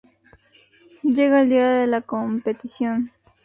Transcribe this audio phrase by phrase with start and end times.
[1.03, 3.11] Llega el día de la competición.